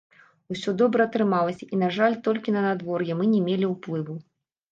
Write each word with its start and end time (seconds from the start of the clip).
Усё 0.53 0.71
добра 0.81 1.01
атрымалася, 1.09 1.67
і, 1.67 1.75
на 1.83 1.89
жаль, 1.99 2.15
толькі 2.27 2.55
на 2.57 2.65
надвор'е 2.67 3.17
мы 3.19 3.27
не 3.35 3.41
мелі 3.51 3.71
ўплыву. 3.75 4.17